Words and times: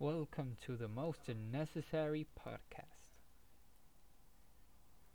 Welcome 0.00 0.56
to 0.66 0.76
the 0.76 0.88
most 0.88 1.28
necessary 1.28 2.26
podcast. 2.36 2.93